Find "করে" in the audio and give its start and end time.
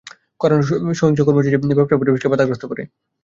2.67-2.83